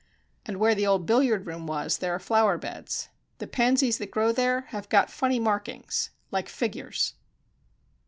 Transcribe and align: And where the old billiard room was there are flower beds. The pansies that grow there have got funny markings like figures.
And 0.47 0.57
where 0.59 0.73
the 0.73 0.87
old 0.87 1.05
billiard 1.05 1.45
room 1.45 1.67
was 1.67 1.99
there 1.99 2.15
are 2.15 2.17
flower 2.17 2.57
beds. 2.57 3.09
The 3.37 3.45
pansies 3.45 3.99
that 3.99 4.09
grow 4.09 4.31
there 4.31 4.61
have 4.69 4.89
got 4.89 5.11
funny 5.11 5.39
markings 5.39 6.09
like 6.31 6.49
figures. 6.49 7.13